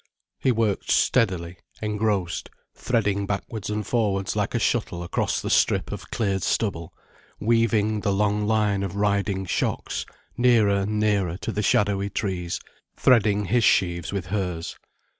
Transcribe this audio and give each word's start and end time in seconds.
He 0.39 0.51
worked 0.51 0.89
steadily, 0.89 1.57
engrossed, 1.79 2.49
threading 2.73 3.27
backwards 3.27 3.69
and 3.69 3.85
forwards 3.85 4.35
like 4.35 4.55
a 4.55 4.59
shuttle 4.59 5.03
across 5.03 5.39
the 5.39 5.49
strip 5.51 5.91
of 5.91 6.09
cleared 6.09 6.41
stubble, 6.41 6.91
weaving 7.39 7.99
the 7.99 8.11
long 8.11 8.47
line 8.47 8.81
of 8.81 8.95
riding 8.95 9.45
shocks, 9.45 10.07
nearer 10.35 10.73
and 10.77 10.99
nearer 10.99 11.37
to 11.41 11.51
the 11.51 11.61
shadowy 11.61 12.09
trees, 12.09 12.59
threading 12.97 13.45
his 13.45 13.63
sheaves 13.63 14.11
with 14.11 14.25
hers. 14.25 14.75